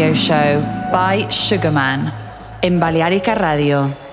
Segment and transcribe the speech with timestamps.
[0.00, 2.12] Radio Show by Sugarman
[2.60, 4.09] en Balearica Radio.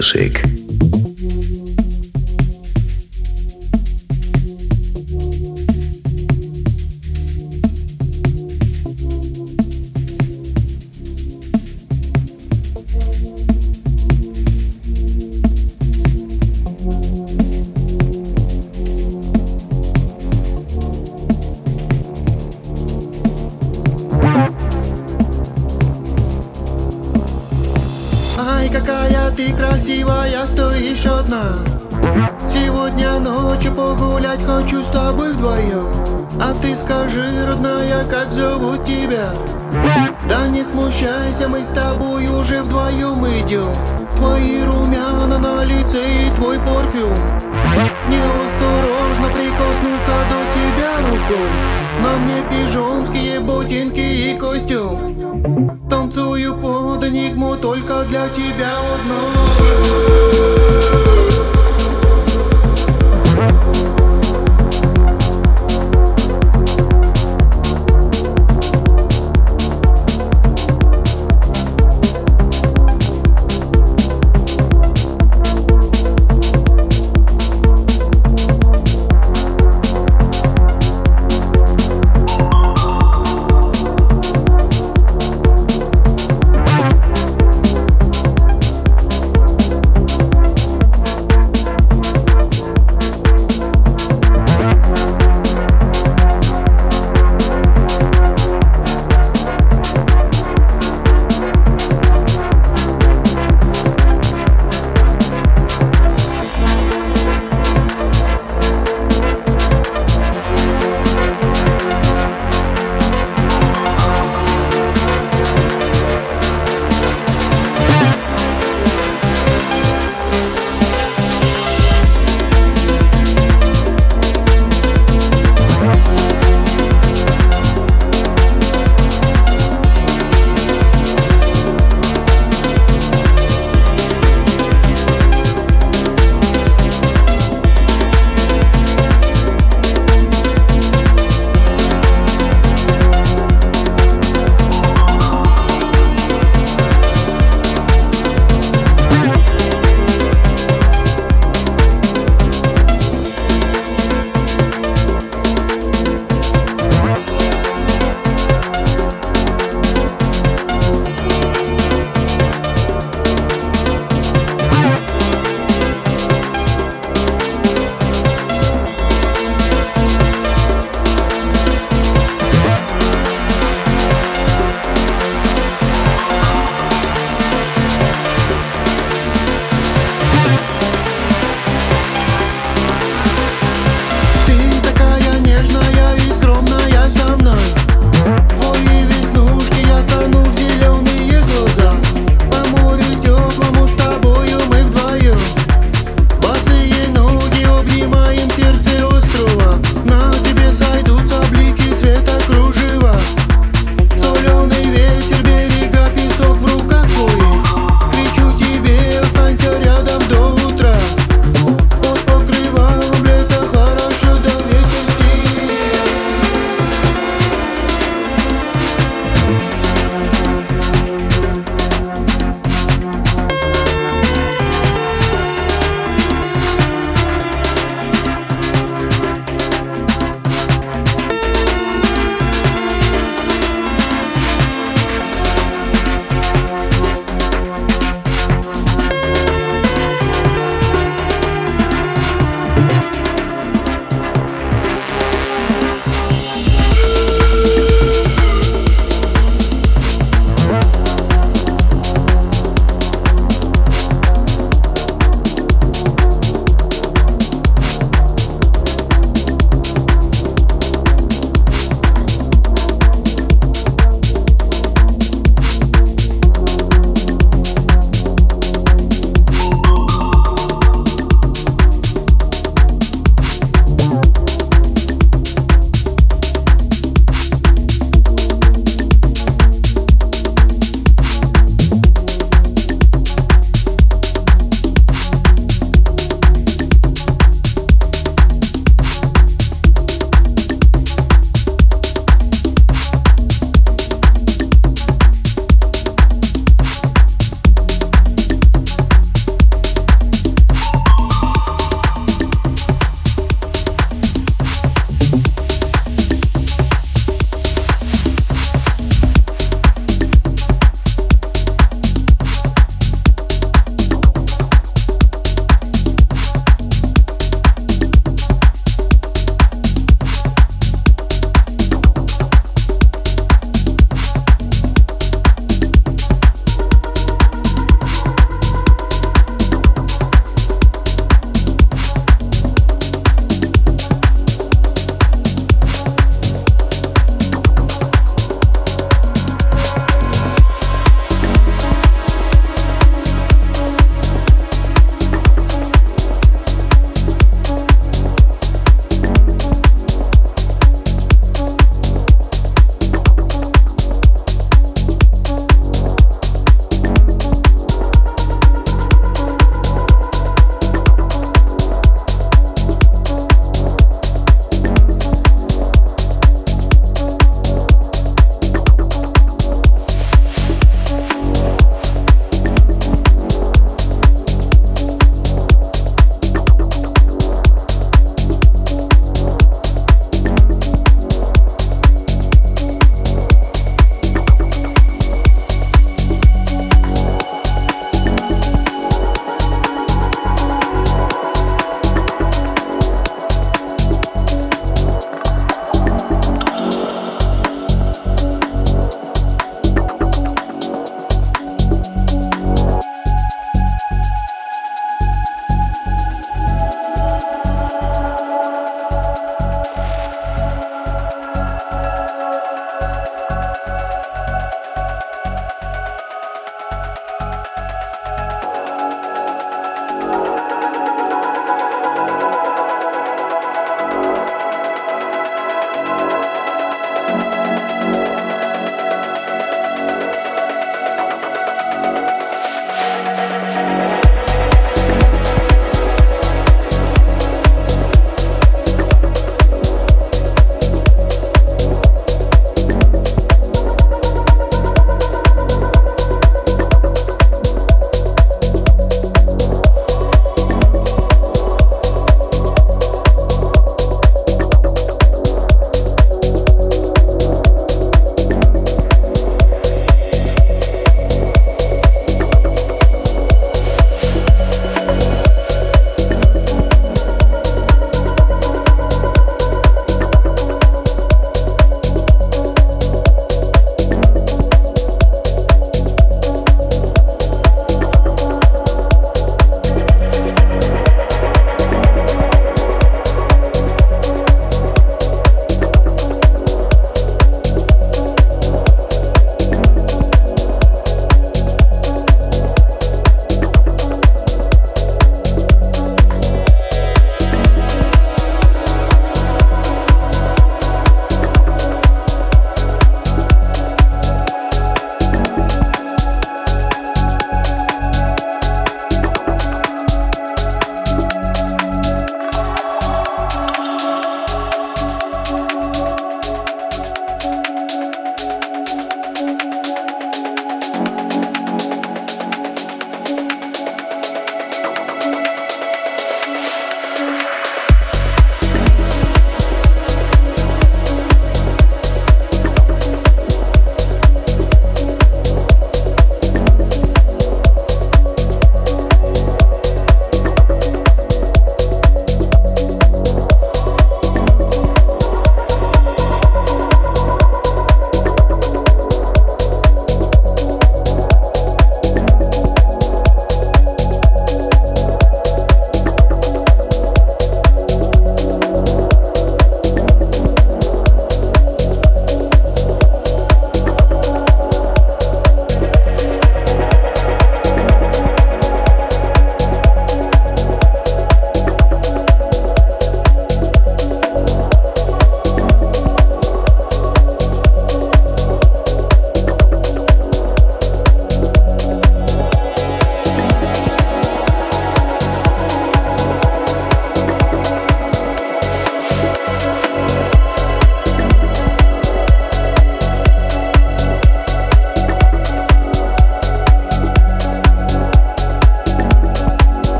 [0.00, 0.49] Music.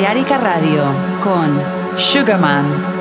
[0.00, 0.82] Balearica Radio
[1.20, 1.60] con
[1.94, 2.99] Sugarman.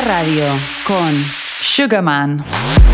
[0.00, 0.46] Radio
[0.86, 1.12] con
[1.60, 2.91] Sugarman.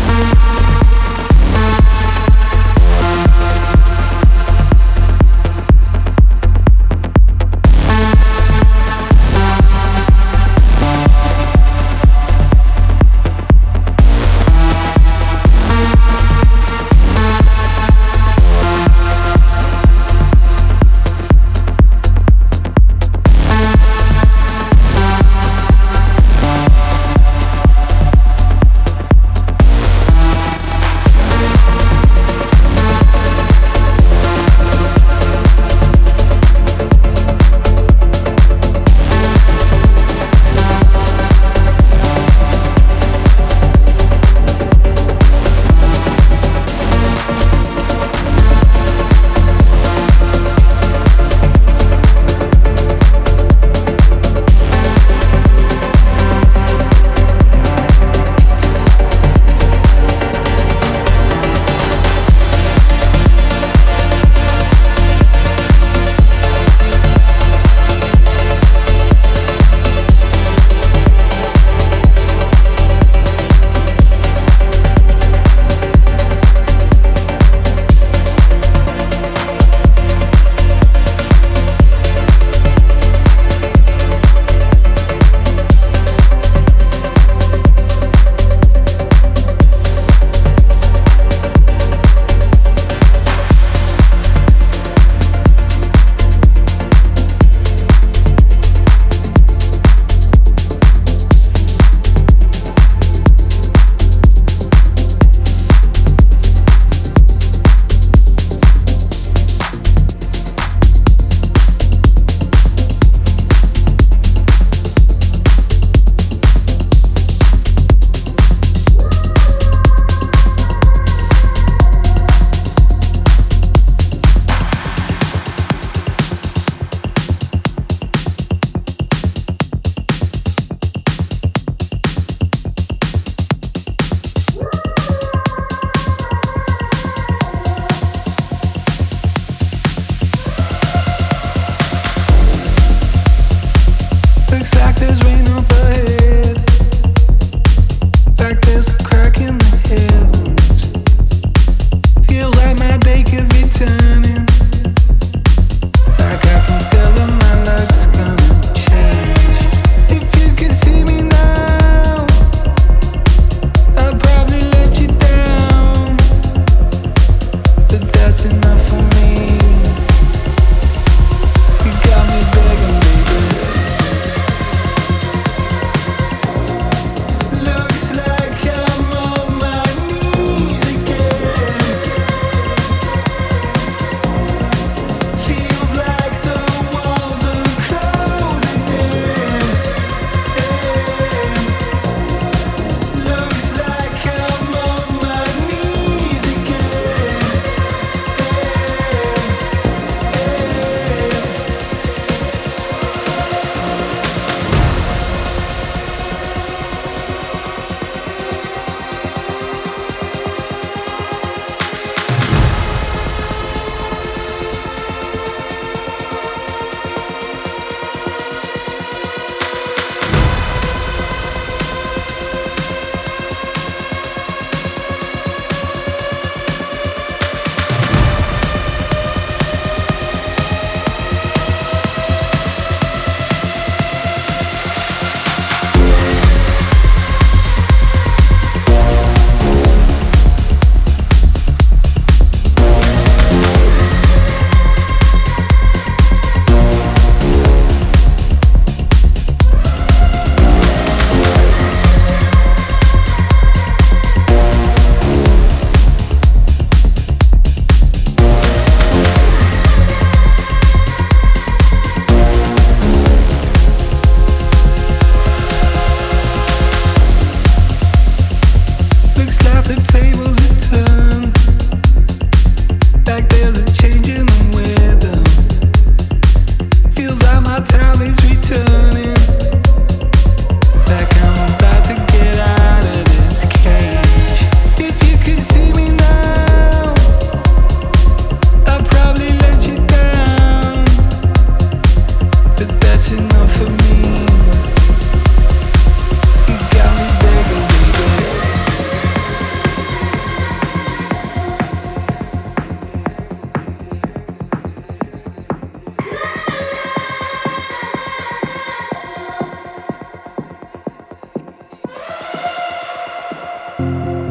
[313.99, 314.48] Música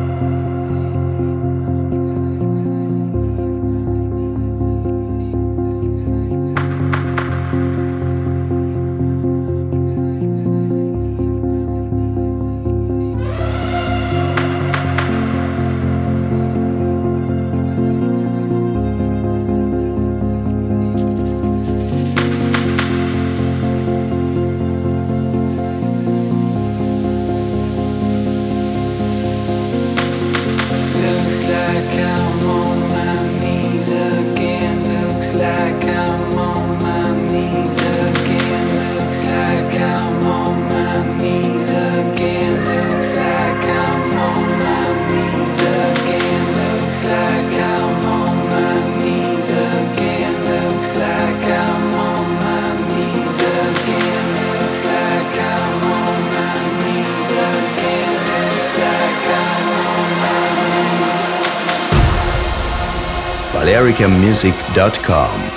[64.06, 65.47] Music.com.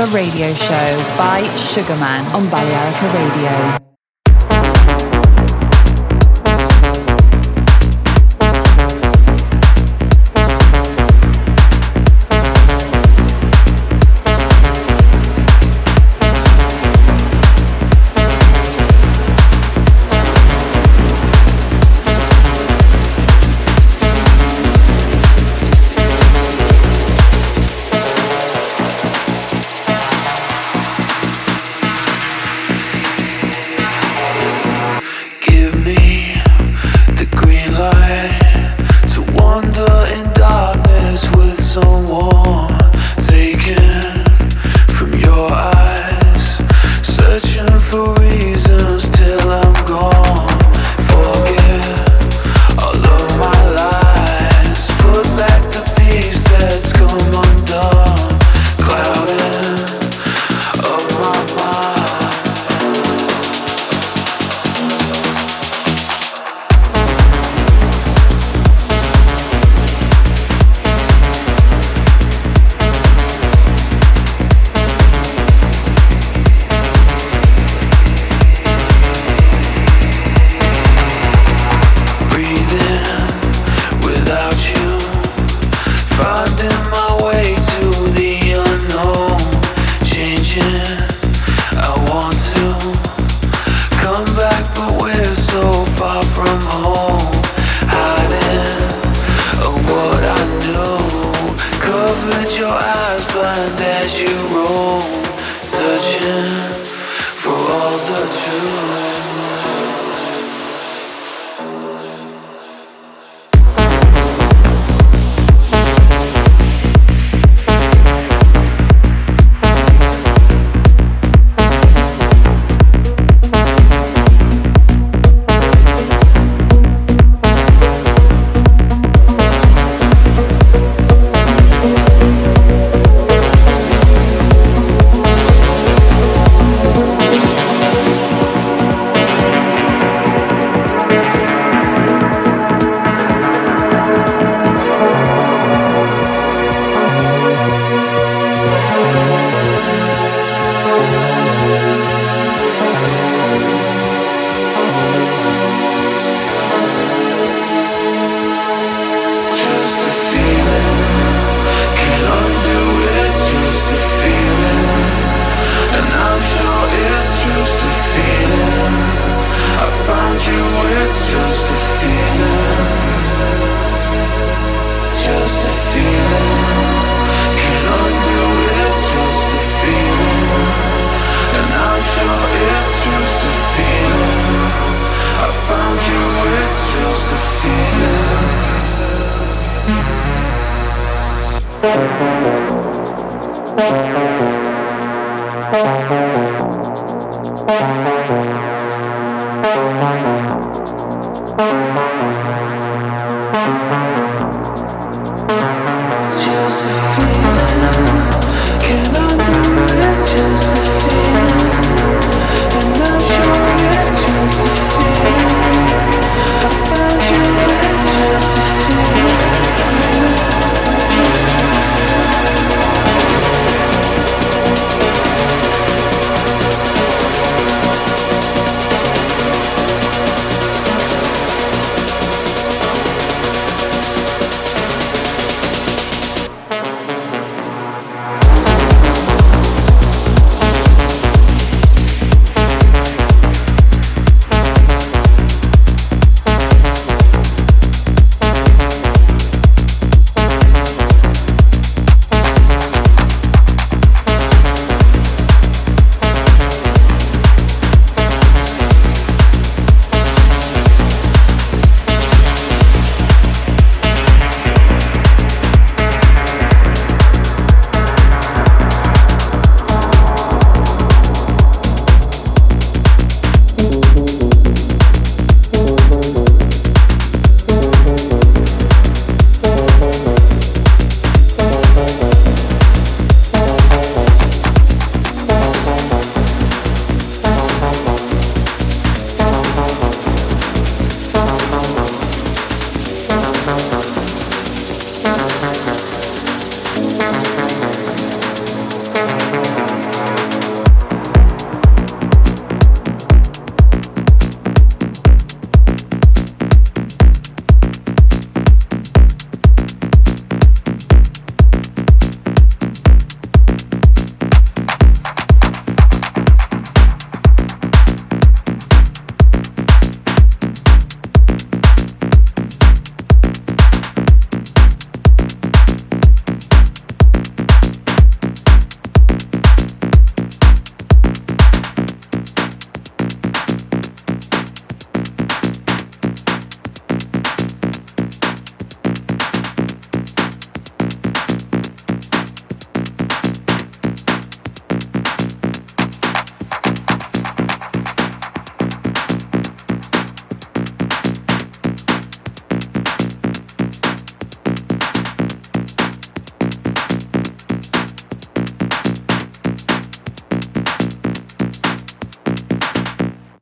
[0.00, 0.14] americanmusic.com.
[0.14, 3.79] radio show by Sugarman on Balearica Radio.